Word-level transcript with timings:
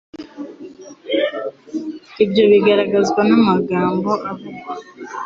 Ibyo 2.23 2.43
bigaragazwa 2.51 3.21
n'amagambo 3.29 4.11
avugwa 4.31 4.73